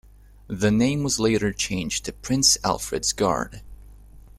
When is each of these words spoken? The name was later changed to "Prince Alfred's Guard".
The 0.47 0.71
name 0.71 1.03
was 1.03 1.19
later 1.19 1.53
changed 1.53 2.05
to 2.05 2.11
"Prince 2.11 2.57
Alfred's 2.63 3.13
Guard". 3.13 3.61